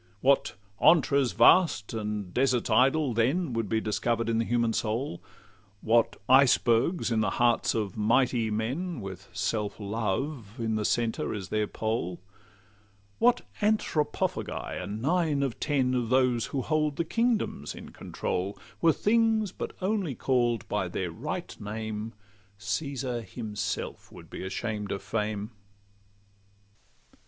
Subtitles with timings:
[0.21, 5.21] What 'antres vast and deserts idle' then Would be discover'd in the human soul!
[5.81, 11.49] What icebergs in the hearts of mighty men, With self love in the centre as
[11.49, 12.19] their pole!
[13.19, 18.93] What Anthropophagi are nine of ten Of those who hold the kingdoms in control Were
[18.93, 22.13] things but only call'd by their right name,
[22.57, 25.51] Caesar himself would be ashamed of fame.